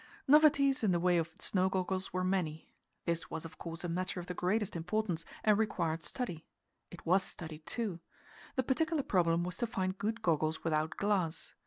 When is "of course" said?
3.45-3.83